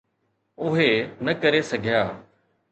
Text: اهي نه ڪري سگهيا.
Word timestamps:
اهي 0.63 0.91
نه 1.25 1.33
ڪري 1.41 1.61
سگهيا. 1.71 2.03